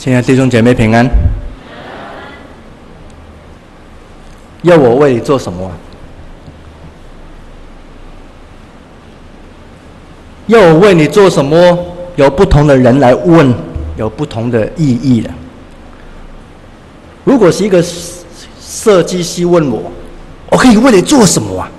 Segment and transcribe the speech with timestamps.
[0.00, 1.06] 亲爱的弟兄姐妹平安。
[4.62, 5.70] 要我为你做什么？
[10.46, 11.78] 要我为你做什么？
[12.16, 13.54] 有不同的人来问，
[13.98, 15.28] 有不同的意义的。
[17.24, 17.84] 如果是一个
[18.58, 19.92] 设计师问我，
[20.48, 21.70] 我可以为你做什么啊？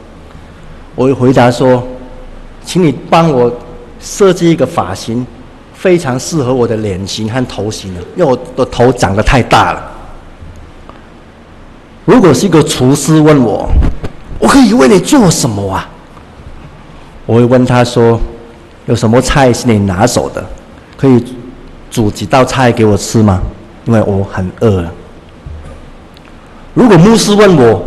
[0.94, 1.84] 我会回答说，
[2.64, 3.52] 请你帮我
[4.00, 5.26] 设计一个发型，
[5.82, 9.92] 非常适合我的脸型和头型的，因为我的头长得太大了。
[12.06, 13.68] 如果是一个厨师问我，
[14.38, 15.90] 我可以为你做什么啊？
[17.26, 18.20] 我会问他说。
[18.88, 20.44] 有什么菜是你拿手的？
[20.98, 21.24] 可以
[21.92, 23.40] 煮几道菜给我吃吗？
[23.86, 24.92] 因为我很饿了。
[26.74, 27.84] 如果牧师问我，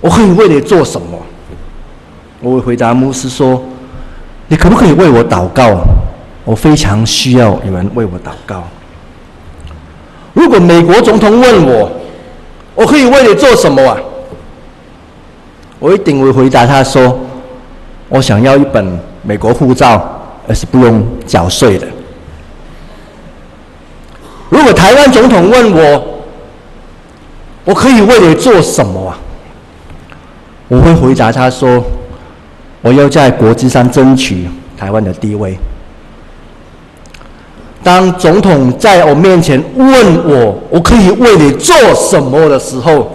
[0.00, 1.18] 我可以为你做什么？
[2.40, 3.62] 我会回答牧师说
[4.48, 5.80] ：“你可不可以为我祷告？
[6.48, 8.64] 我非常需要有人为我祷告。”
[10.32, 11.90] 如果美国总统问我，
[12.74, 13.98] 我可以为你做什么啊？
[15.78, 17.20] 我一定会回答他说
[18.08, 21.86] ：“我想要一本。”美国护照，而是不用缴税的。
[24.48, 26.22] 如果台湾总统问我，
[27.66, 29.18] 我可以为你做什么啊？
[30.68, 31.84] 我会回答他说
[32.80, 35.58] ：“我要在国际上争取台湾的地位。”
[37.82, 43.10] 当总统在我面前问我，我可以为你做什么的时候，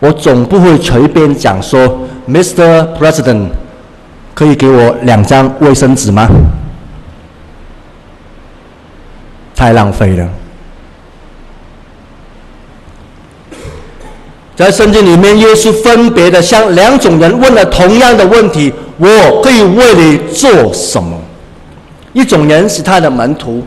[0.00, 2.88] 我总不会随便讲说：“Mr.
[2.98, 3.48] President。”
[4.34, 6.26] 可以给我两张卫生纸吗？
[9.54, 10.26] 太浪费了。
[14.56, 21.16] 在圣经里面，耶稣分别的向两种人问了同样的问题：“我可以为你做什么？”
[22.12, 23.62] 一种人是他的门徒，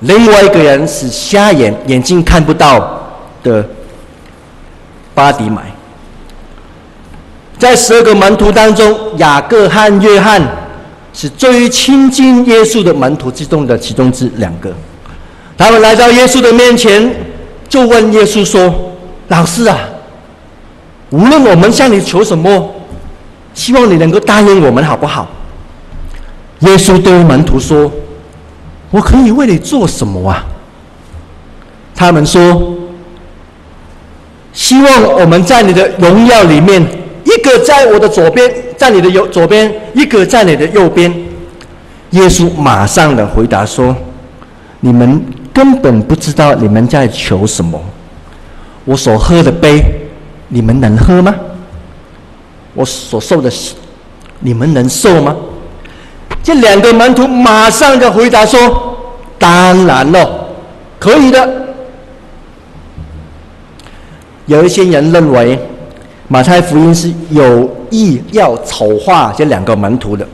[0.00, 3.00] 另外一个人是瞎眼、眼睛看不到
[3.42, 3.64] 的
[5.14, 5.62] 巴迪买。
[7.58, 10.42] 在十二个门徒当中，雅各和约翰
[11.12, 14.72] 是最亲近耶稣的门徒之中的其中之两个。
[15.58, 17.14] 他们来到耶稣的面前，
[17.68, 18.92] 就问耶稣说
[19.28, 19.78] ：“老师啊，
[21.10, 22.74] 无论我们向你求什么，
[23.52, 25.28] 希望你能够答应我们，好不好？”
[26.60, 27.90] 耶稣对门徒说
[28.90, 30.44] ：“我可以为你做什么啊？”
[31.94, 32.74] 他们说
[34.52, 36.86] ：“希望我们在你的荣耀里面。”
[37.22, 41.12] 一个在我的左边，在你的右左边；一个在你的右边。
[42.10, 43.94] 耶稣马上的回答说
[44.80, 45.22] ：“你们
[45.52, 47.80] 根本不知道你们在求什么。
[48.84, 49.82] 我所喝的杯，
[50.48, 51.34] 你们能喝吗？
[52.74, 53.52] 我所受的，
[54.40, 55.36] 你们能受吗？”
[56.42, 58.96] 这两个门徒马上就回答说
[59.38, 60.48] ：“当然了，
[60.98, 61.48] 可以的。”
[64.46, 65.58] 有一些人认为。
[66.32, 70.24] 马太福音是有意要丑化这两个门徒的，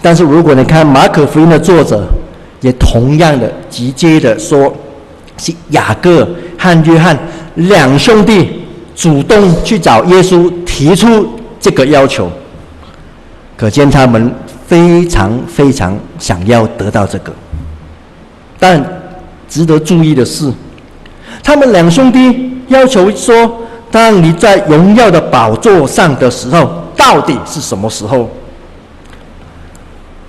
[0.00, 2.06] 但是如果你看马可福音的作者，
[2.60, 4.72] 也同样的直接的说，
[5.36, 6.24] 是雅各
[6.56, 7.18] 和约翰
[7.56, 8.62] 两兄弟
[8.94, 11.28] 主动去找耶稣提出
[11.58, 12.30] 这个要求，
[13.56, 14.32] 可见他们
[14.68, 17.32] 非常非常想要得到这个。
[18.56, 18.80] 但
[19.48, 20.52] 值得注意的是，
[21.42, 23.64] 他们两兄弟要求说。
[23.90, 28.28] 当你在荣耀的宝座上的时候，到底是什么时候？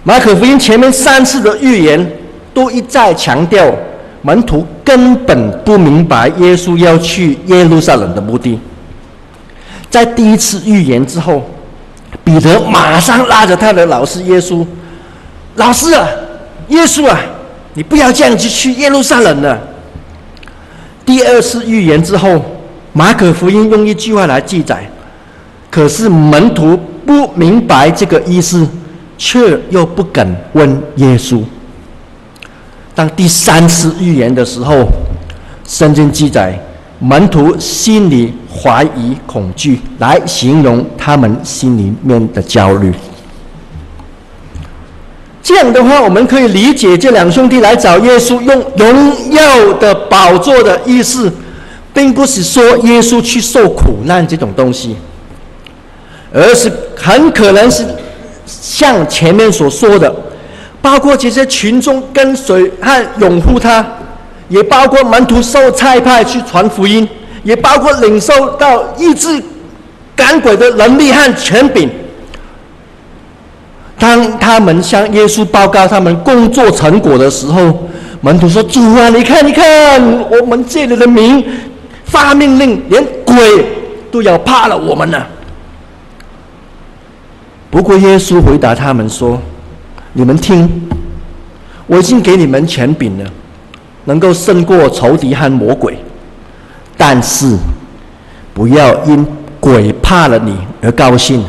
[0.01, 2.09] 马可福音前面三次的预言
[2.53, 3.69] 都一再强调，
[4.21, 8.57] 门徒根本不明白耶稣要去耶路撒冷的目的。
[9.89, 11.43] 在第一次预言之后，
[12.23, 14.65] 彼得马上拉着他的老师耶稣
[15.55, 16.07] ：“老师啊，
[16.69, 17.19] 耶稣啊，
[17.73, 19.59] 你不要这样子去耶路撒冷了。”
[21.05, 22.41] 第二次预言之后。
[22.91, 24.83] 马可福音用一句话来记载，
[25.69, 26.75] 可是门徒
[27.05, 28.67] 不明白这个意思，
[29.15, 31.43] 却又不敢问耶稣。
[32.95, 34.87] 当第三次预言的时候，
[35.67, 36.59] 圣经记载
[36.99, 42.93] 门徒心里怀疑恐惧，来形容他们心里面的焦虑。
[45.41, 51.31] 这样的话，我们可以理解这两兄弟来找耶稣用荣耀的宝座的意思。
[51.91, 54.95] 并不是说耶稣去受苦难这种东西，
[56.31, 57.83] 而是很可能是
[58.45, 60.15] 像前面所说的，
[60.83, 63.85] 包括这些群众跟随和拥护他，
[64.49, 67.07] 也包括门徒受差派去传福音，
[67.43, 69.41] 也包括领受到医治
[70.15, 71.89] 赶鬼的能力和权柄。
[73.97, 77.87] 当他们向耶稣报告他们工作成果的时候，
[78.21, 81.43] 门徒说：“主啊，你看，你看，我们借你的名
[82.05, 83.65] 发命令，连鬼
[84.11, 85.21] 都要怕了我们呢。”
[87.69, 89.39] 不过耶稣回答他们说
[90.13, 90.89] ：“你们听，
[91.85, 93.29] 我已经给你们权柄了，
[94.05, 95.97] 能够胜过仇敌和魔鬼，
[96.97, 97.55] 但是
[98.53, 99.25] 不要因
[99.59, 101.43] 鬼怕了你而高兴，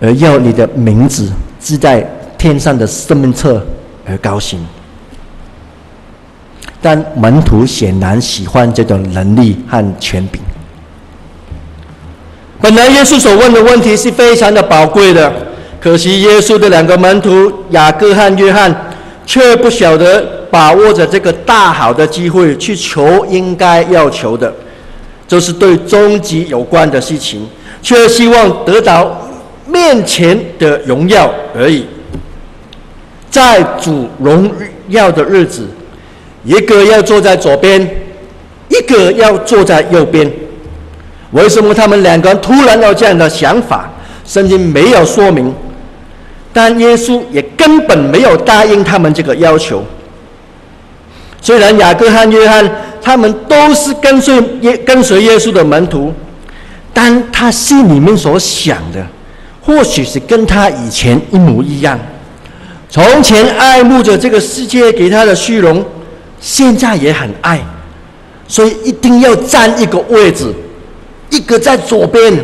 [0.00, 2.06] 而要你的名字记在
[2.38, 3.64] 天上的生命册
[4.06, 4.64] 而高兴。”
[6.84, 10.42] 但门徒显然喜欢这种能力和权柄。
[12.60, 15.32] 本来耶稣所问的问题是非常的宝贵的，
[15.80, 18.74] 可惜耶稣的两个门徒雅各和约翰
[19.24, 24.52] 却不晓得把握着这个大好的机会去求应该要求的，
[25.26, 27.48] 就是对终极有关的事情，
[27.80, 29.28] 却希望得到
[29.66, 31.86] 面前的荣耀而已。
[33.30, 34.50] 在主荣
[34.88, 35.66] 耀的日子。
[36.44, 37.80] 一个要坐在左边，
[38.68, 40.28] 一个要坐在右边。
[41.30, 43.88] 为什么他们两个人突然有这样的想法？
[44.24, 45.54] 圣经没有说明，
[46.52, 49.84] 但耶稣也根本没有答应他们这个要求。
[51.40, 52.70] 虽然雅各和约翰
[53.00, 56.12] 他们都是跟随耶跟随耶稣的门徒，
[56.92, 59.04] 但他心里面所想的，
[59.60, 61.98] 或许是跟他以前一模一样。
[62.88, 65.84] 从前爱慕着这个世界给他的虚荣。
[66.44, 67.60] 现在也很爱，
[68.48, 70.52] 所以一定要占一个位置，
[71.30, 72.36] 一个在左边，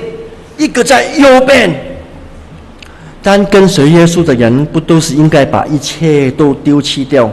[0.56, 1.68] 一个在右边。
[3.30, 7.30] 但跟随耶稣的人，不都是应该把一切都丢弃掉，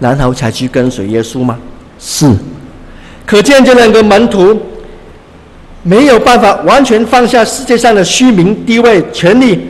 [0.00, 1.58] 然后才去跟随耶稣吗？
[2.00, 2.34] 是。
[3.26, 4.58] 可见这两个门徒
[5.82, 9.68] 没有办法完全放下世界上的虚名、地位、权利，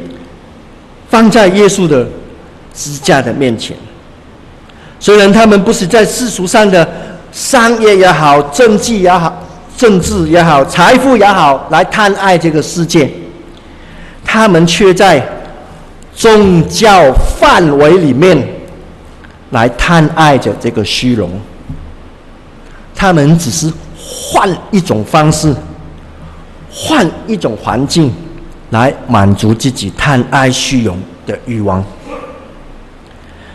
[1.11, 2.07] 放在耶稣的
[2.73, 3.77] 支架的面前。
[5.01, 6.89] 虽然他们不是在世俗上的
[7.33, 9.45] 商业也好、政绩也好、
[9.77, 13.11] 政治也好、财富也好来贪爱这个世界，
[14.25, 15.21] 他们却在
[16.15, 18.47] 宗教范围里面
[19.51, 21.31] 来贪爱着这个虚荣。
[22.95, 25.55] 他们只是换一种方式、
[26.71, 28.13] 换一种环境
[28.71, 31.85] 来满足自己贪爱虚荣的欲望。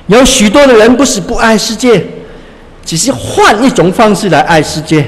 [0.08, 2.04] 有许多的人不是不爱世界，
[2.84, 5.06] 只是换一种方式来爱世界。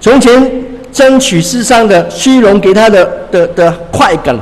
[0.00, 4.38] 从前争取世上的虚荣给他的的的快感，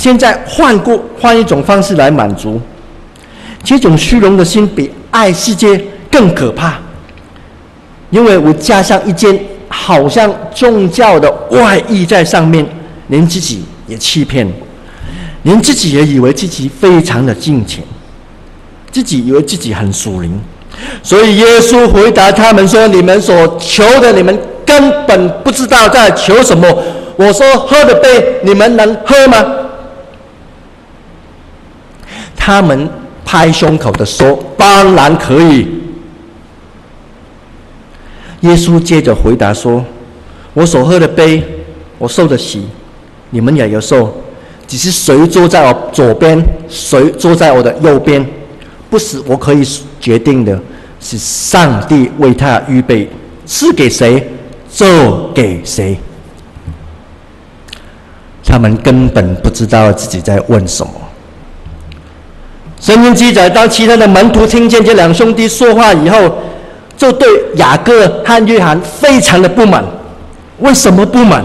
[0.00, 2.58] 现在换过换一种方式来满足。
[3.62, 5.78] 这种虚荣的心比爱世界
[6.10, 6.78] 更可怕，
[8.08, 9.38] 因为我加上一件
[9.68, 12.66] 好像宗教的外衣在上面，
[13.08, 14.50] 连自己也欺骗，
[15.42, 17.84] 连自己也以为自己非常的敬虔。
[18.90, 20.40] 自己以为自己很属灵，
[21.02, 26.66] 所以耶稣回答他们说：“你们所求的，你们根本不知道在求什么。
[27.16, 29.44] 我说喝的杯，你们能喝吗？”
[32.42, 32.88] 他们
[33.22, 35.68] 拍胸口的说：“当然可以。”
[38.40, 39.84] 耶稣接着回答说
[40.54, 41.44] ：“我所喝的杯，
[41.98, 42.66] 我受的洗，
[43.28, 44.10] 你们也要受，
[44.66, 48.26] 只是谁坐在我左边，谁坐在我的右边。”
[48.88, 49.62] 不是我可以
[50.00, 50.58] 决定的，
[50.98, 53.08] 是上帝为他预备，
[53.46, 54.28] 赐给谁
[54.68, 55.96] 就给谁。
[58.42, 60.92] 他们根本不知道自己在问什么。
[62.80, 66.38] 圣经记载，当其他的门徒听见这两兄弟说话以后，
[66.96, 69.84] 就对雅各和约翰非常的不满。
[70.60, 71.44] 为什么不满？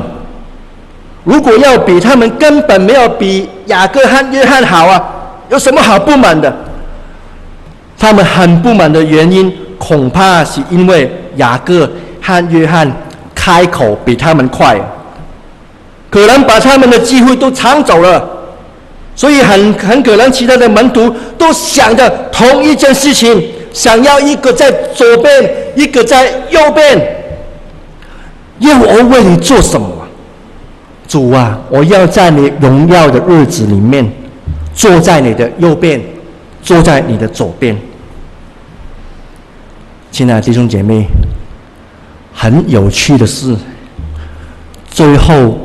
[1.26, 5.04] 如果要比，他们根本没有比雅各和约翰好啊，
[5.50, 6.54] 有什么好不满的？
[7.98, 11.90] 他们很不满的原因，恐怕是因为雅各
[12.22, 12.90] 和约翰
[13.34, 14.78] 开口比他们快，
[16.10, 18.26] 可能把他们的机会都抢走了，
[19.16, 23.44] 所以很很可能其他的门徒都想着同一件事情，
[23.74, 27.24] 想要一个在左边，一个在右边。
[28.60, 29.88] 要我为你做什么？
[31.08, 34.12] 主啊，我要在你荣耀的日子里面，
[34.74, 36.02] 坐在你的右边。
[36.64, 37.78] 坐在你的左边，
[40.12, 41.06] 亲爱的弟兄姐妹，
[42.34, 43.56] 很有趣的是，
[44.90, 45.60] 最后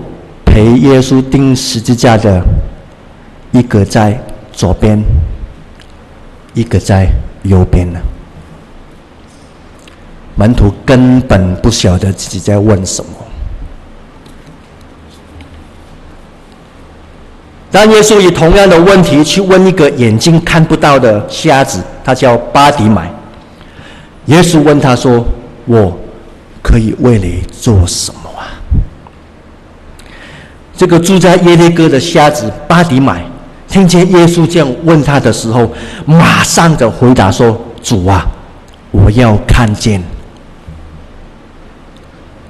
[0.45, 2.43] 陪耶稣钉十字架的，
[3.53, 4.21] 一个在
[4.53, 5.03] 左边，
[6.55, 7.09] 一个在
[7.43, 7.99] 右边呢。
[10.37, 13.11] 门徒根本不晓得自己在问什么。
[17.71, 23.09] 当耶稣以同样的问题去问一个眼睛看不到的瞎子，他叫巴迪买。
[24.27, 25.25] 耶稣问他说
[25.67, 25.97] ：“我
[26.63, 28.49] 可以为你做什么啊？”
[30.77, 33.25] 这个住在耶利哥的瞎子巴迪买，
[33.71, 35.71] 听见耶稣这样问他的时候，
[36.05, 38.27] 马上的回答说：“主啊，
[38.91, 40.03] 我要看见。”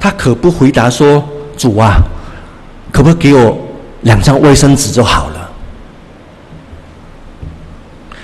[0.01, 1.23] 他可不回答说
[1.59, 1.97] ：“主啊，
[2.91, 3.59] 可不可以给我
[4.01, 5.51] 两张卫生纸就好了？”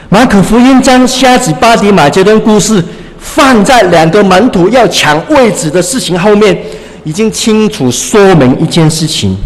[0.08, 2.82] 马可福音将瞎子巴底马这段故事
[3.18, 6.58] 放在两个门徒要抢位置的事情后面，
[7.04, 9.36] 已经清楚说明一件事情，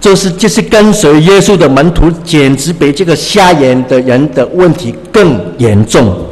[0.00, 6.26] 就是就是跟随耶稣的门徒简直比这个瞎眼的人的问题更严重。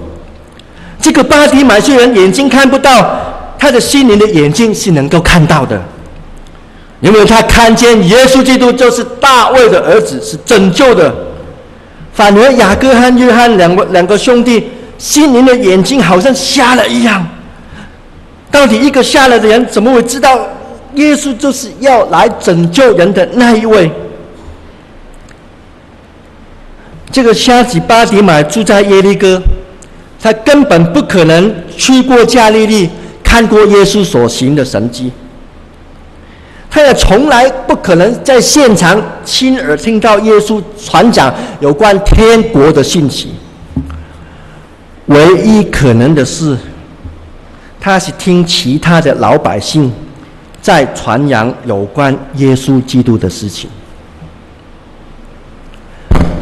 [1.00, 3.20] 这个巴底买虽人眼睛看不到，
[3.58, 5.80] 他的心灵的眼睛是能够看到的，
[7.00, 11.14] 因为他看见耶稣基督就是大卫的儿子，是拯救的。
[12.12, 17.24] 反而雅各和约翰两个两个兄弟心灵的眼睛好像瞎了一样。
[18.50, 20.40] 到底一个瞎了的人怎么会知道
[20.98, 23.90] 耶稣就是要来拯救人的那一位？
[27.10, 29.40] 这个瞎子巴底买住在耶利哥，
[30.20, 32.90] 他根本不可能去过加利利
[33.22, 35.10] 看过耶稣所行的神迹。
[36.70, 43.32] 他也从来不可能在现场亲耳听到耶稣传讲有关天国的信息。
[45.06, 46.56] 唯一可能的是，
[47.80, 49.90] 他是听其他的老百姓
[50.68, 53.70] 在传扬有关耶稣基督的事情。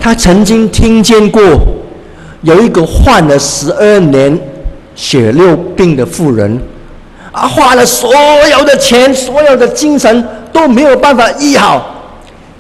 [0.01, 1.41] 他曾经听见过
[2.43, 4.37] 有一个患了十二年
[4.97, 6.61] 血漏病的妇人。
[7.31, 8.13] 啊，花了所
[8.51, 11.95] 有的钱，所有的精神都没有办法医好，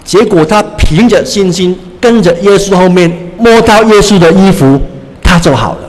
[0.05, 4.81] 结果他凭着信心跟着耶稣后面，摸到耶稣的衣服，
[5.21, 5.89] 他就好了。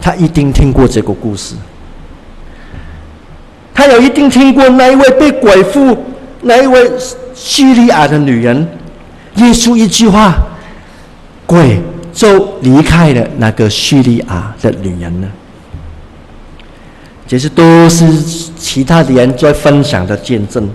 [0.00, 1.54] 他一定听过这个故事，
[3.74, 6.04] 他有一定听过那一位被鬼附、
[6.42, 6.90] 那一位
[7.34, 8.66] 叙利亚的女人，
[9.34, 10.36] 耶稣一句话，
[11.44, 15.28] 鬼就离开了那个叙利亚的女人了。
[17.26, 18.06] 这些都是
[18.56, 20.70] 其他的人在分享的见证。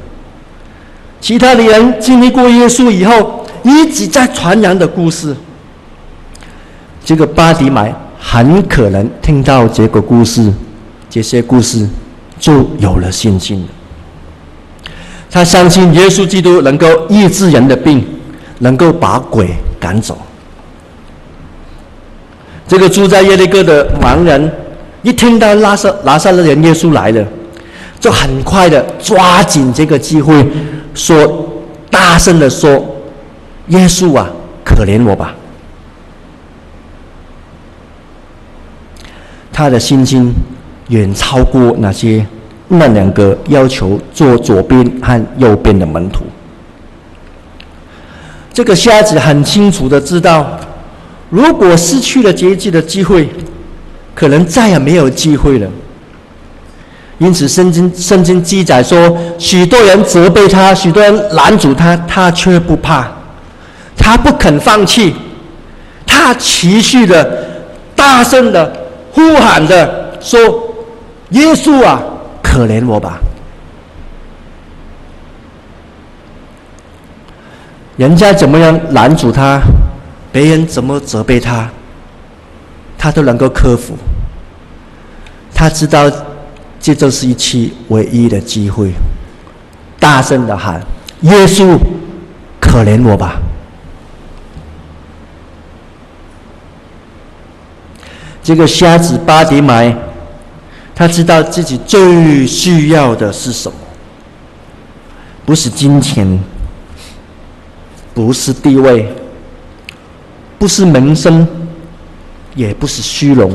[1.21, 5.35] 其他的人经历过耶稣以后，一直在传扬的故事。
[7.05, 10.51] 这个巴迪买很可能听到这个故事，
[11.09, 11.87] 这些故事
[12.39, 13.67] 就有了信心。
[15.29, 18.03] 他相信耶稣基督能够医治人的病，
[18.59, 20.17] 能够把鬼赶走。
[22.67, 24.51] 这个住在耶利哥的盲人。
[25.01, 27.25] 一听到拉撒拿撒勒人耶稣来了，
[28.01, 30.45] 就很快的抓紧这个机会，
[30.93, 31.47] 说
[31.89, 32.85] 大声的说
[33.67, 34.29] ：“耶稣啊，
[34.65, 35.33] 可怜我吧！”
[39.53, 40.33] 他的信心
[40.89, 42.23] 远超过那些
[42.67, 46.23] 那两个要求坐左边和右边的门徒。
[48.53, 50.59] 这个瞎子很清楚的知道，
[51.29, 53.29] 如果失去了医治的机会，
[54.13, 55.67] 可能再也没有机会了。
[57.19, 63.07] 因此，圣经圣经记载说，许多人责备他，许多人拦阻他，他却不怕，
[63.95, 65.13] 他不肯放弃，
[66.05, 67.45] 他持续的、
[67.95, 70.39] 大声的呼喊的说
[71.29, 72.01] ：“耶稣啊，
[72.41, 73.19] 可怜我吧！”
[77.97, 79.61] 人家怎么样拦阻他，
[80.31, 81.69] 别人怎么责备他。
[83.01, 83.95] 他都能够克服，
[85.53, 86.11] 他知道
[86.81, 88.91] 这就是一次唯一的机会，
[89.97, 90.81] 大声的喊
[91.21, 91.77] ：“耶稣，
[92.59, 93.37] 可怜我吧！”
[98.43, 99.95] 这个瞎子巴迪买，
[100.99, 103.77] 他知道自己最需要的是什么？
[105.45, 106.37] 不是金钱，
[108.13, 109.09] 不是地位，
[110.57, 111.47] 不是名声。
[112.53, 113.49] 也不是虚荣，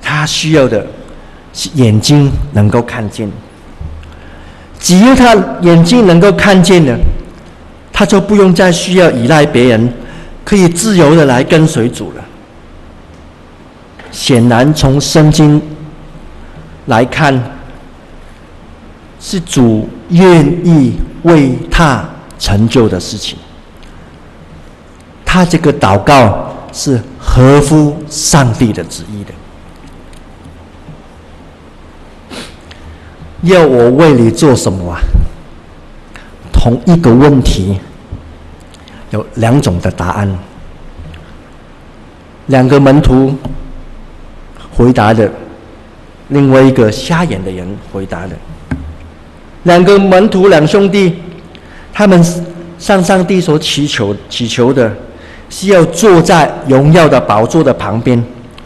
[0.00, 0.86] 他需要的
[1.52, 3.28] 是眼睛能够看见。
[4.78, 6.96] 只要他眼睛能够看见了，
[7.92, 9.92] 他就不用再需要依赖别人，
[10.44, 12.24] 可以自由的来跟随主了。
[14.12, 15.60] 显然，从圣经
[16.86, 17.40] 来看，
[19.20, 22.04] 是主愿意为他
[22.38, 23.38] 成就的事情。
[25.24, 27.00] 他这个祷告是。
[27.28, 29.34] 合乎上帝的旨意的，
[33.42, 34.98] 要我为你做什么啊？
[36.50, 37.78] 同一个问题
[39.10, 40.38] 有两种的答案。
[42.46, 43.34] 两个门徒
[44.74, 45.30] 回答的，
[46.28, 48.30] 另外一个瞎眼的人回答的。
[49.64, 51.14] 两个门徒，两兄弟，
[51.92, 52.24] 他们
[52.78, 54.92] 向上帝所祈求祈求的，
[55.50, 58.22] 是要坐在荣耀的宝座的旁边，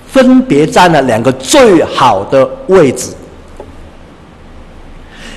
[0.07, 3.13] 分别占了两个最好的位置。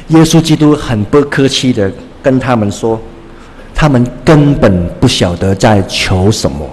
[0.07, 1.89] 耶稣基督很不客气的
[2.21, 2.99] 跟他们说，
[3.73, 6.69] 他们根本不晓得在求什么，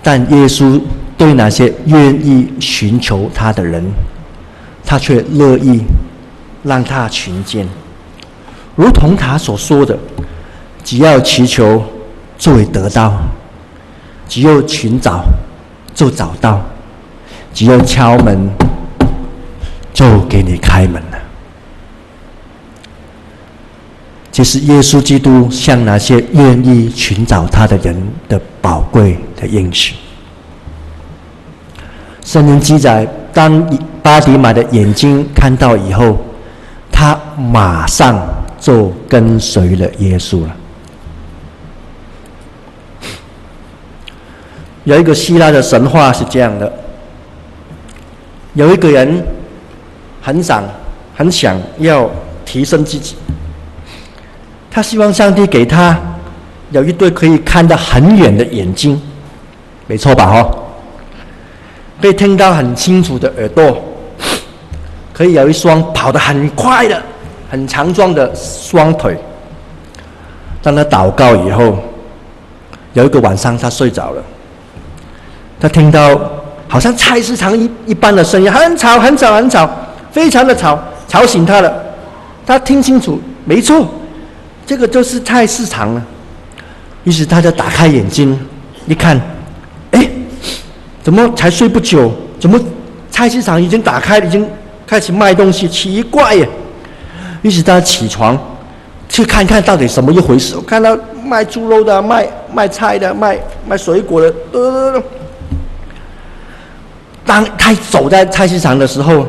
[0.00, 0.80] 但耶稣
[1.22, 3.84] 对那些愿意寻求他的人，
[4.84, 5.80] 他却乐意。
[6.64, 7.66] 让他寻见，
[8.76, 9.98] 如同他所说的，
[10.84, 11.82] 只要祈求，
[12.38, 13.10] 就会得到；
[14.28, 15.24] 只要寻找，
[15.92, 16.60] 就找到；
[17.52, 18.48] 只要敲门，
[19.92, 21.18] 就给你开门了。
[24.30, 29.96] 这是耶稣基督向那些愿意寻找他的人的宝贵的应许。
[32.24, 33.64] 圣经记载，当
[34.02, 36.16] 巴迪马的眼睛看到以后。
[36.94, 38.16] 他马上
[38.60, 40.56] 就跟随了耶稣了。
[44.84, 46.72] 有一个希腊的神话是这样的：
[48.54, 49.24] 有一个人
[50.20, 50.62] 很想、
[51.16, 52.08] 很想要
[52.44, 53.16] 提升自己，
[54.70, 55.98] 他希望上帝给他
[56.70, 59.00] 有一对可以看得很远的眼睛，
[59.88, 60.26] 没错吧？
[60.26, 60.61] 哦，
[62.02, 63.80] 可以听到很清楚的耳朵。
[65.14, 67.00] 可以有一双跑得很快的、
[67.50, 69.16] 很强壮的双腿。
[70.62, 71.76] 当他祷告以后，
[72.94, 74.22] 有一个晚上他睡着了，
[75.60, 76.18] 他听到
[76.66, 79.68] 好像菜市场一一般的声音，很吵、很吵、很吵，
[80.10, 81.72] 非常的吵，吵醒他了。
[82.46, 83.86] 他听清楚，没错，
[84.66, 86.02] 这个就是菜市场了。
[87.04, 88.36] 于是他就打开眼睛
[88.86, 89.20] 一看，
[91.02, 92.12] 怎么才睡不久？
[92.38, 92.58] 怎么
[93.10, 94.48] 菜市场已经打开，已经？
[94.84, 96.46] 开始卖东西，奇怪呀！
[97.40, 98.38] 于是他起床
[99.08, 100.54] 去看看到底什么一回事。
[100.54, 105.02] 我看到卖猪肉的、卖卖菜的、卖卖水果的，呃。
[107.24, 109.26] 当他走在菜市场的时候，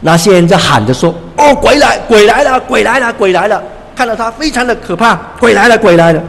[0.00, 3.60] 那些人在喊着说：“哦，鬼来，鬼来了，鬼来了，鬼来了！”
[3.96, 6.22] 看到他非常的可怕，鬼来了，鬼来了！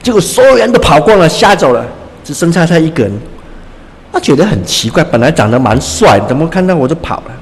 [0.00, 1.84] 结果所有人都跑光了，吓走了，
[2.22, 3.12] 只剩下他一个人。
[4.12, 7.32] 他觉得很奇怪，本来长得蛮帅，怎么看到我就跑了？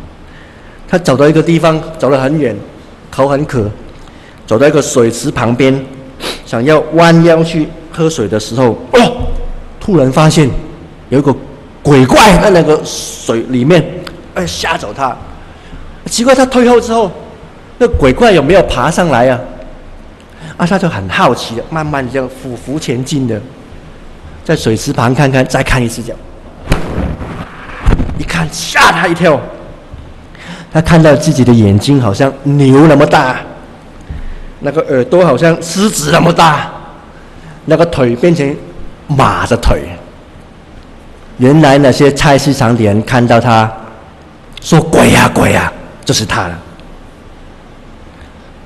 [0.86, 2.56] 他走到一个地方，走了很远，
[3.10, 3.70] 口很渴，
[4.46, 5.84] 走到一个水池旁边，
[6.46, 9.28] 想要弯腰去喝水的时候，哦，
[9.80, 10.48] 突然发现
[11.08, 11.34] 有一个
[11.82, 13.84] 鬼怪在那个水里面，
[14.34, 15.16] 哎，吓走他。
[16.06, 17.10] 奇怪，他退后之后，
[17.78, 19.40] 那鬼怪有没有爬上来啊？
[20.56, 23.38] 啊，他就很好奇的，慢慢这样匍匐前进的，
[24.42, 26.18] 在水池旁看看，再看一次，这样，
[28.18, 29.40] 一看吓他一跳。
[30.70, 33.36] 他看到自己的眼睛好像牛那么大，
[34.60, 36.70] 那个耳朵好像狮子那么大，
[37.64, 38.54] 那个腿变成
[39.06, 39.88] 马的腿。
[41.38, 43.70] 原来那些菜市场的人看到他，
[44.60, 45.72] 说：“鬼呀鬼呀，
[46.04, 46.58] 就是他了。”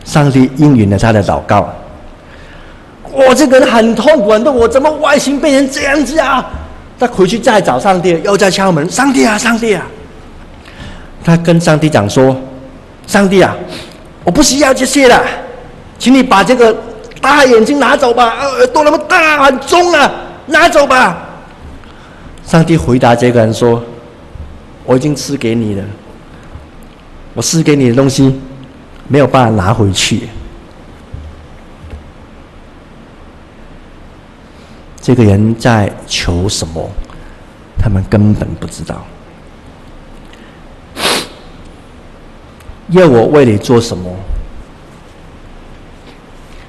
[0.05, 1.73] 上帝应允了他的祷告。
[3.13, 6.51] 我这个人很痛苦，很痛苦，我怎么外形变成这样子啊？
[7.03, 9.85] 他回去再找上帝，又在敲门：“上帝啊，上帝啊！”
[11.25, 12.41] 他跟上帝讲说
[13.09, 13.57] ：“上帝啊，
[14.23, 15.21] 我不需要这些了，
[15.99, 16.73] 请你把这个
[17.21, 20.13] 大眼睛拿走吧，耳朵那么大很重啊，
[20.47, 21.29] 拿走吧。”
[22.47, 23.83] 上帝回答这个人说
[24.87, 25.83] ：“我已经赐给你了，
[27.35, 28.41] 我赐给你的东西
[29.09, 30.29] 没有办法拿回去。”
[35.03, 36.89] 这个人在求什么？
[37.77, 39.05] 他们根本不知道。
[42.91, 44.15] 要我为你做什么？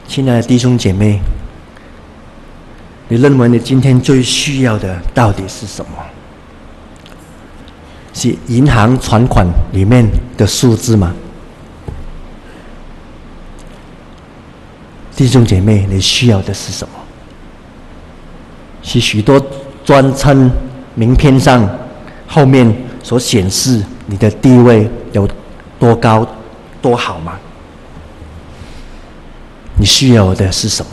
[0.07, 1.19] 亲爱的弟兄姐妹，
[3.07, 5.91] 你认为你今天最需要的到底是什么？
[8.15, 10.03] 是银行存款里面
[10.35, 11.13] 的数字吗？
[15.15, 16.93] 弟兄姐妹，你需要的是什么？
[18.83, 19.43] 是许多
[19.83, 20.51] 专称
[20.93, 21.67] 名片上
[22.27, 25.27] 后面所显示你的地位有
[25.79, 26.27] 多高，
[26.81, 27.33] 多好吗？
[29.77, 30.91] 你需要的是什么？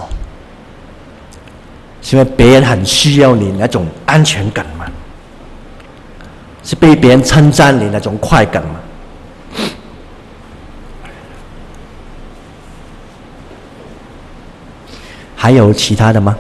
[2.01, 4.87] 是因为别人很需要你那种安全感吗？
[6.63, 8.77] 是被别人称赞你那种快感吗？
[15.37, 16.37] 还有其他的吗？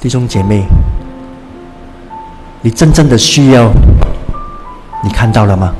[0.00, 0.64] 弟兄姐妹，
[2.60, 3.72] 你真正的需要，
[5.02, 5.74] 你看到了吗？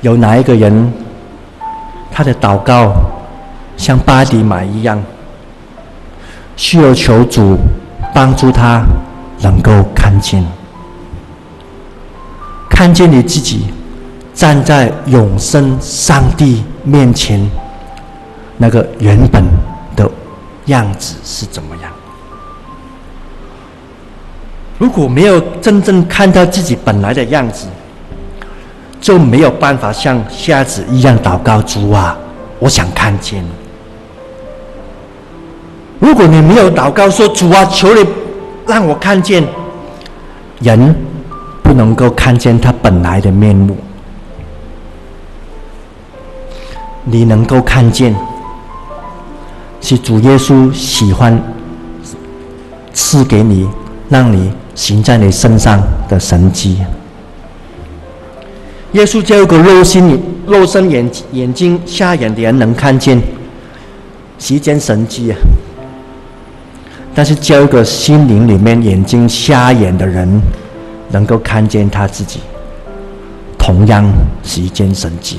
[0.00, 0.92] 有哪一个人，
[2.10, 2.92] 他的祷告
[3.76, 5.00] 像巴底买一样，
[6.56, 7.56] 需要求主
[8.12, 8.82] 帮助他
[9.40, 10.44] 能够看见，
[12.68, 13.66] 看见你自己
[14.34, 17.48] 站在永生上帝面前，
[18.56, 19.44] 那个原本
[19.96, 20.10] 的
[20.66, 21.90] 样子是怎么样？
[24.78, 27.66] 如果没有真正看到自己本来的样子，
[29.00, 32.16] 就没有办法像瞎子一样祷告主啊，
[32.58, 33.44] 我想看见。
[36.00, 38.04] 如果你没有祷告说主啊，求你
[38.66, 39.46] 让我看见，
[40.60, 40.94] 人
[41.62, 43.76] 不能够看见他本来的面目，
[47.04, 48.14] 你能够看见。
[49.82, 51.38] 是主耶稣喜欢
[52.94, 53.68] 赐给你，
[54.08, 56.78] 让你行在你身上的神迹。
[58.92, 63.20] 耶稣叫一个肉心、肉身眼眼睛瞎眼的人能看见，
[64.38, 65.36] 是一件神迹啊！
[67.14, 70.40] 但是叫一个心灵里面眼睛瞎眼的人
[71.10, 72.40] 能够看见他自己，
[73.58, 74.08] 同样
[74.44, 75.38] 是一件神迹。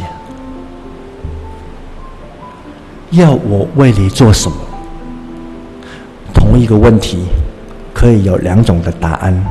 [3.14, 4.58] 要我为你做什么？
[6.34, 7.26] 同一个问题，
[7.94, 9.46] 可以有两种的答案。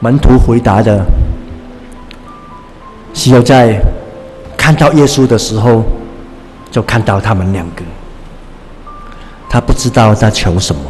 [0.00, 1.02] 门徒回答的，
[3.14, 3.80] 是要在
[4.58, 5.82] 看到耶稣的时候，
[6.70, 7.82] 就看到他们两个。
[9.48, 10.82] 他不知道在求什么。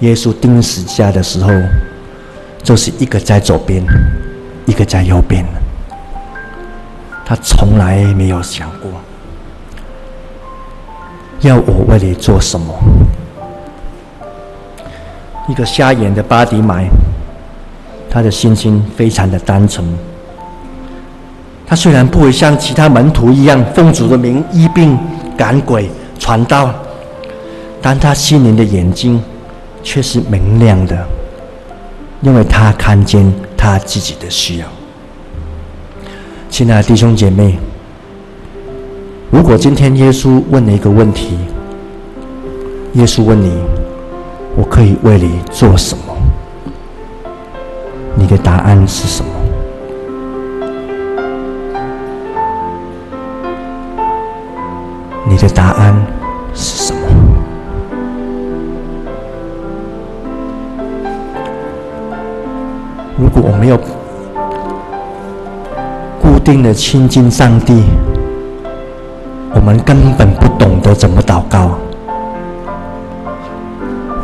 [0.00, 1.52] 耶稣钉十字架的时候，
[2.62, 3.84] 就是一个在左边，
[4.64, 5.44] 一个在右边。
[7.24, 8.90] 他从来没有想过，
[11.40, 12.74] 要我为你做什么。
[15.48, 16.86] 一个瞎眼的巴迪买，
[18.10, 19.84] 他的心心非常的单纯。
[21.66, 24.98] 他虽然不会像其他门徒一样奉主的名医病
[25.36, 26.72] 赶鬼传道，
[27.80, 29.22] 但他心灵的眼睛
[29.82, 31.06] 却是明亮的，
[32.20, 34.66] 因为他看见他自己的需要。
[36.52, 37.58] 亲爱的弟兄姐妹，
[39.30, 41.38] 如果今天耶稣问你一个问题，
[42.92, 43.50] 耶稣问你
[44.54, 46.14] ：“我可以为你做什么？”
[48.14, 49.30] 你的答案是什么？
[55.26, 55.96] 你的答案
[56.52, 57.00] 是什么？
[63.18, 63.80] 如果我没有。
[66.44, 67.82] 定的亲近上帝，
[69.54, 71.70] 我们根本不懂得怎么祷告。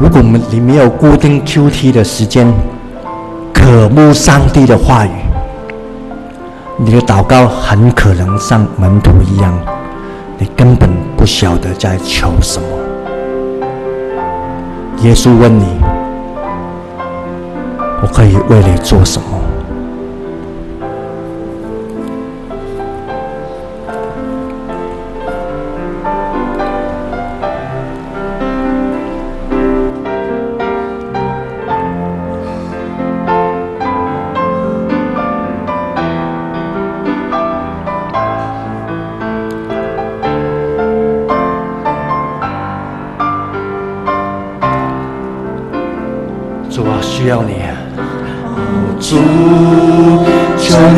[0.00, 2.52] 如果我们你没有固定 QT 的时间，
[3.52, 5.10] 渴慕上帝的话语，
[6.76, 9.52] 你的祷告很可能像门徒一样，
[10.38, 12.66] 你根本不晓得在求什么。
[15.02, 15.64] 耶稣问你
[18.02, 19.26] ：“我可以为你做什么？”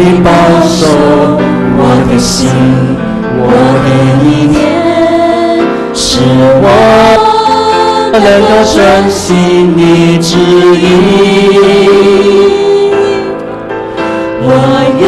[0.03, 0.31] 你保
[0.65, 0.87] 守
[1.77, 2.49] 我的心，
[3.37, 3.45] 我
[3.85, 3.87] 的
[4.25, 4.59] 一切，
[5.93, 6.01] 是
[6.63, 6.67] 我
[8.11, 8.75] 能够珍
[9.11, 9.21] 惜
[9.77, 10.31] 你之
[10.81, 10.89] 一。
[14.43, 14.49] 我
[14.99, 15.03] 愿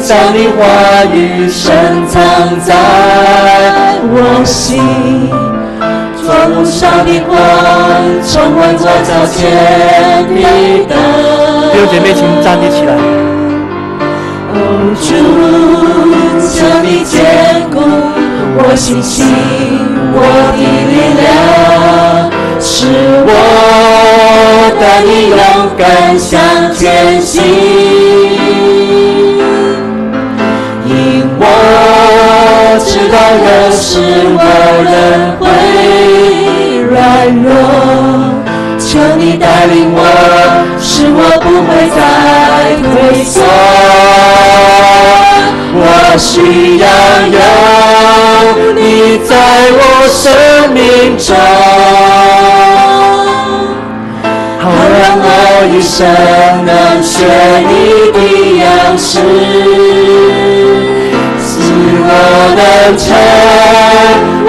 [0.00, 0.60] 将你话
[1.14, 1.16] 语
[1.48, 1.64] 深
[2.06, 2.14] 藏
[2.60, 2.68] 在
[4.12, 5.30] 我心，
[6.22, 7.34] 装不上的光，
[8.22, 9.34] 充满在这天
[10.28, 10.44] 地
[10.86, 10.92] 的。
[11.72, 12.92] 六姐妹，请站立起来。
[15.00, 15.06] 主，
[16.48, 17.14] 求你坚
[17.70, 17.74] 固
[18.58, 19.26] 我信心，
[20.12, 20.18] 我
[20.52, 20.58] 的
[20.90, 21.28] 力量，
[22.60, 22.86] 使
[23.26, 23.30] 我
[24.80, 25.36] 带你勇
[25.76, 26.40] 敢向
[26.74, 27.34] 前行。
[30.86, 30.90] 因
[31.38, 31.42] 我
[32.84, 33.84] 知道有时
[34.38, 34.40] 我
[34.92, 34.94] 仍
[35.40, 35.44] 会
[36.90, 36.94] 软
[37.42, 37.46] 弱。
[38.78, 40.00] 求你带领我，
[40.80, 41.98] 使我不会再
[42.82, 43.36] 退缩。
[46.16, 46.40] 我需
[46.78, 46.88] 要
[47.28, 47.38] 有
[48.72, 49.36] 你在
[49.76, 50.24] 我生
[50.72, 50.80] 命
[51.18, 51.36] 中，
[54.58, 54.64] 好
[54.96, 55.28] 让我
[55.74, 56.08] 一生
[56.64, 57.12] 能学
[57.68, 57.70] 你
[58.16, 58.18] 的
[58.64, 58.64] 样
[58.96, 59.20] 式，
[61.38, 61.52] 使
[62.00, 62.08] 我
[62.56, 62.58] 能
[62.96, 63.04] 成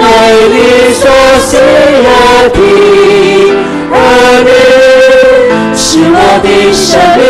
[0.00, 0.02] 为
[0.48, 0.56] 你
[0.94, 1.04] 所
[1.44, 1.52] 喜
[2.00, 2.08] 悦
[2.48, 2.58] 的
[3.92, 3.94] 儿
[4.42, 4.48] 女，
[5.76, 7.28] 使我的生命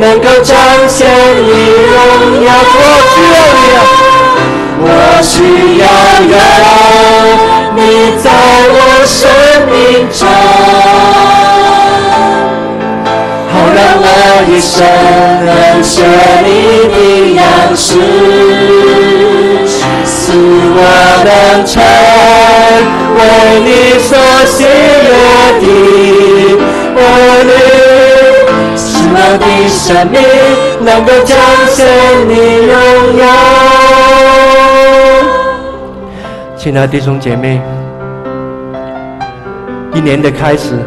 [0.00, 0.56] 能够彰
[0.88, 1.06] 显
[1.46, 1.50] 你
[1.92, 2.48] 荣耀。
[4.82, 4.86] 我
[5.22, 5.32] 需
[5.78, 5.84] 要
[6.24, 6.34] 有
[7.76, 7.78] 你
[8.22, 8.24] 在
[8.72, 9.18] 我生
[9.68, 10.20] 命中，
[13.52, 14.04] 好让我
[14.48, 14.74] 一生
[15.44, 15.48] 能
[15.84, 15.92] 学
[16.46, 16.48] 你
[16.88, 16.96] 的
[17.36, 17.38] 样
[17.76, 17.88] 式，
[20.06, 20.32] 使
[20.74, 20.78] 我
[21.26, 21.28] 能
[21.66, 21.72] 成
[23.16, 23.20] 为
[23.60, 23.68] 你
[24.00, 24.08] 所
[24.46, 25.08] 喜悦
[25.60, 25.64] 的
[29.60, 30.18] 我的生命
[30.86, 31.36] 能够彰
[31.68, 31.86] 显
[32.26, 32.74] 你荣
[33.18, 33.26] 耀。
[36.56, 37.60] 亲爱的弟兄姐妹，
[39.92, 40.78] 一年的开始，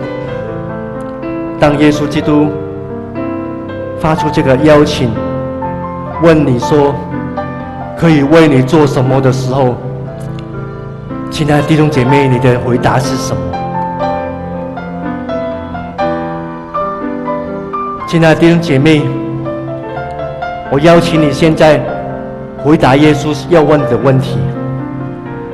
[1.60, 2.50] 当耶稣基督
[4.00, 5.12] 发出这个邀请，
[6.24, 6.96] 问你说
[7.96, 9.76] 可以为你做什么的时候，
[11.30, 13.53] 亲爱的弟兄姐妹，你的回答是什么？
[18.14, 19.02] 亲爱的弟兄姐妹，
[20.70, 21.82] 我邀请你现在
[22.60, 24.38] 回答耶稣要问的问题。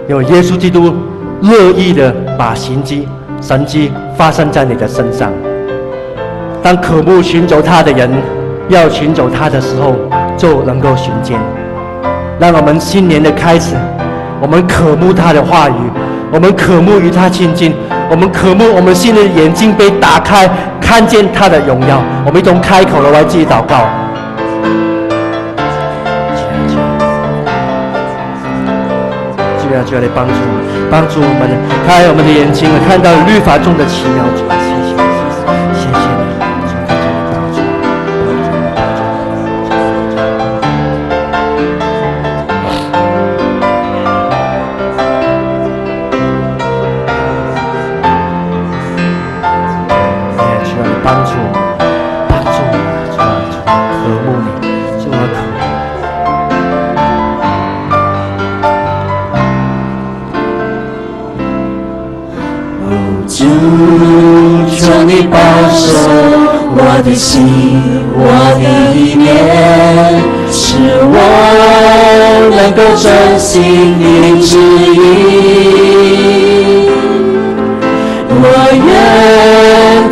[0.10, 0.94] 因为耶稣基督
[1.40, 3.08] 乐意的把神迹、
[3.40, 5.32] 神迹发生在你的身上。
[6.62, 8.12] 当渴慕寻找他的人
[8.68, 9.96] 要寻找他的时候，
[10.36, 11.40] 就能够寻见。
[12.42, 13.74] 让我们新年的开始，
[14.42, 15.90] 我们渴慕他的话语，
[16.30, 17.74] 我们渴慕与他亲近，
[18.10, 20.50] 我们渴慕我们新的眼睛被打开，
[20.82, 22.02] 看见他的荣耀。
[22.26, 23.86] 我们一同开口了来为自己祷告。
[29.86, 30.34] 就要来帮助，
[30.92, 31.50] 帮助我们
[31.88, 34.69] 开我们的眼睛，看到律法中的奇妙。
[67.00, 67.48] 我的心，
[68.12, 68.28] 我
[68.60, 69.32] 的意念，
[70.52, 71.16] 使我
[72.52, 73.08] 能够遵
[73.40, 73.48] 行
[73.98, 74.04] 你
[74.44, 74.58] 旨
[74.94, 75.00] 意。
[78.30, 78.44] 我
[78.76, 78.92] 愿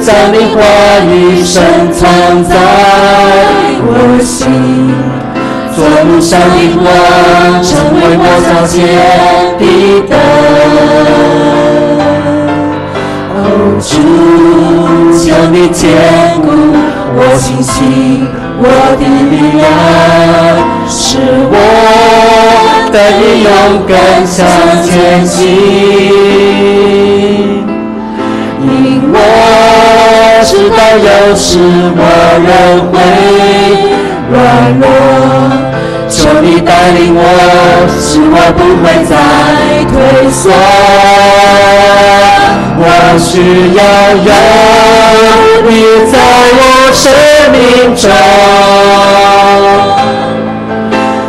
[0.01, 0.57] 将你话
[1.03, 2.07] 语深藏
[2.41, 2.55] 在
[3.83, 3.91] 我
[4.23, 4.47] 心，
[5.75, 6.87] 做路上的光，
[7.61, 8.75] 成为我脚前
[9.59, 9.61] 的
[10.07, 10.15] 灯。
[13.79, 13.91] 主，
[15.13, 15.85] 求你坚
[16.41, 16.47] 固
[17.37, 18.27] 信心，
[18.59, 18.65] 我
[18.97, 19.65] 的力量，
[20.89, 21.17] 使
[21.51, 21.55] 我
[22.91, 23.47] 得以勇
[23.87, 23.95] 敢
[24.25, 24.35] 向
[24.83, 24.89] 前
[25.25, 25.35] 行。
[28.59, 28.65] 因
[29.13, 29.15] 我
[30.43, 31.59] 知道有时
[31.95, 32.01] 我
[32.43, 32.49] 仍
[32.91, 32.93] 会
[34.31, 34.35] 软
[34.79, 34.83] 弱，
[36.09, 37.21] 求你带领我，
[38.01, 39.13] 使我不会再
[39.85, 39.95] 退
[40.31, 40.43] 缩。
[42.79, 42.83] 我
[43.17, 43.31] 需
[43.75, 43.81] 要
[44.13, 44.31] 有
[45.67, 45.69] 你
[46.11, 46.13] 在
[46.53, 46.61] 我
[46.93, 47.01] 生
[47.51, 47.57] 命
[47.95, 48.05] 中，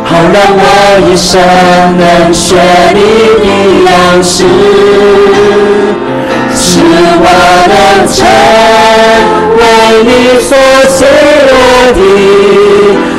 [0.05, 0.61] 好让我
[1.07, 1.31] 一生
[1.97, 2.45] 能学
[2.93, 2.99] 你
[3.41, 3.45] 一
[3.85, 3.89] 样
[4.23, 4.45] 式，
[6.55, 6.61] 使
[7.21, 7.25] 我
[7.67, 7.75] 能
[8.07, 8.17] 成
[9.57, 9.59] 为
[10.03, 10.09] 你
[10.39, 10.49] 所
[10.87, 11.07] 喜悦
[11.93, 11.99] 的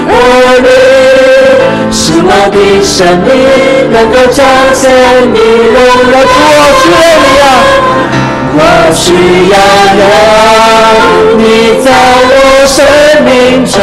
[0.09, 0.15] 儿
[0.63, 0.65] 女，
[1.91, 2.89] 是我的生
[3.27, 3.29] 命
[3.93, 4.39] 能够彰
[4.73, 4.81] 显
[5.35, 5.37] 你
[5.75, 5.77] 荣
[6.13, 6.25] 耀的
[6.87, 6.95] 荣
[7.41, 7.43] 耀。
[8.53, 8.59] 我
[8.93, 9.05] 需
[9.51, 9.55] 要
[10.01, 10.03] 有
[11.39, 11.43] 你
[11.85, 11.87] 在
[12.31, 12.33] 我
[12.67, 12.77] 生
[13.25, 13.29] 命
[13.65, 13.75] 中，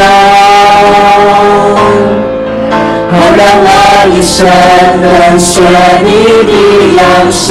[3.12, 3.70] 好让我
[4.12, 4.36] 一生
[5.02, 5.46] 能学
[6.04, 6.08] 你
[6.44, 6.52] 的
[6.98, 7.02] 样
[7.32, 7.46] 式，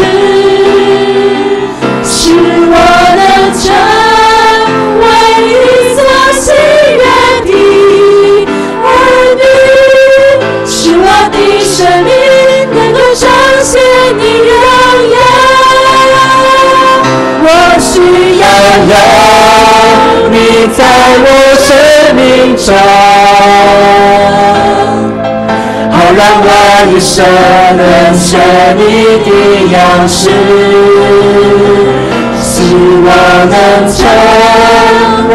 [2.05, 2.14] 是
[2.68, 2.74] 我
[3.16, 3.20] 能
[3.52, 3.64] 成
[20.48, 20.80] 你在
[21.24, 21.26] 我
[21.59, 21.66] 生
[22.14, 22.22] 命
[22.56, 22.70] 中，
[25.90, 26.48] 好让我
[26.88, 27.14] 一生
[27.76, 27.82] 能
[28.14, 28.30] 学
[28.76, 28.80] 你
[29.26, 29.28] 的
[29.74, 29.76] 样
[30.09, 30.30] 式，
[32.40, 32.46] 希
[33.02, 33.09] 望
[33.50, 33.54] 能
[33.90, 33.98] 成
[35.30, 35.32] 为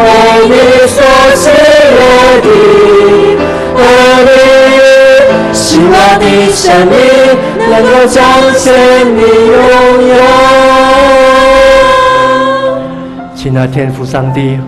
[0.48, 0.50] 你
[0.88, 0.96] 所
[1.36, 1.44] 喜
[1.92, 2.00] 悦
[2.40, 2.48] 的
[3.76, 3.78] 儿
[4.24, 4.30] 女，
[5.52, 5.60] 希
[5.92, 6.90] 望你生命
[7.68, 8.16] 能够彰
[8.56, 8.64] 显
[9.14, 9.60] 你荣
[10.08, 10.10] 耀。
[13.34, 14.58] 亲爱天父上帝，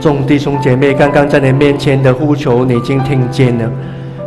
[0.00, 3.70] 众弟兄姐妹刚刚在你面前的呼求，你已经听见了。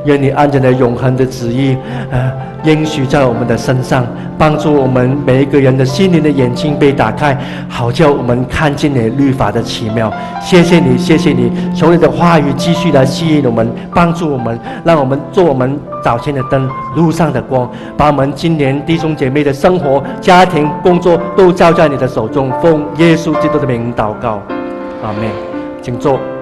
[0.06, 1.76] 愿你按着你永恒的旨意，
[2.10, 2.32] 呃，
[2.64, 10.12] 应许在我们的身上，帮助我们每一个人的心灵的眼睛被打开，好叫我们看见你律法的奇妙。
[10.42, 22.50] 谢谢你，谢谢你，求你的话语继续来吸引我们，帮助我们，让我们做我们早前的灯，路上的光，把我们今年弟兄姐妹的生活、家庭、工作都交在你的手中。
[22.62, 24.42] 奉耶稣基督的名祷告，
[25.04, 25.49] 阿门。
[25.89, 26.38] 请坐。